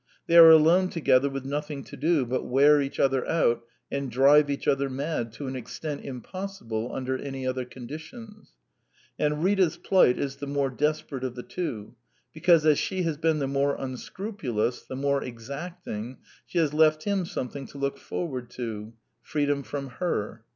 They 0.25 0.35
are 0.35 0.49
alone 0.49 0.89
together 0.89 1.29
with 1.29 1.45
nothing 1.45 1.83
to 1.83 1.95
do 1.95 2.25
but 2.25 2.43
wear 2.47 2.81
each 2.81 2.99
other 2.99 3.23
out 3.29 3.61
and 3.91 4.09
drive 4.09 4.49
each 4.49 4.67
other 4.67 4.89
mad 4.89 5.31
to 5.33 5.45
an 5.45 5.55
extent 5.55 6.03
impossible 6.03 6.91
under 6.91 7.19
any 7.19 7.45
other 7.45 7.65
conditions. 7.65 8.49
And 9.19 9.43
Rita's 9.43 9.77
plight 9.77 10.17
is 10.17 10.37
the 10.37 10.47
more 10.47 10.71
desperate 10.71 11.23
of 11.23 11.35
the 11.35 11.43
two, 11.43 11.93
because 12.33 12.65
as 12.65 12.79
she 12.79 13.03
has 13.03 13.17
been 13.17 13.37
the 13.37 13.47
more 13.47 13.77
unscrupu 13.77 14.51
lous, 14.51 14.81
the 14.81 14.95
more 14.95 15.23
exacting, 15.23 16.17
she 16.47 16.57
has 16.57 16.73
left 16.73 17.03
him 17.03 17.23
some 17.23 17.47
thing 17.49 17.67
to 17.67 17.77
look 17.77 17.99
forward 17.99 18.49
to: 18.57 18.93
freedom 19.21 19.61
from 19.61 19.89
her. 20.01 20.43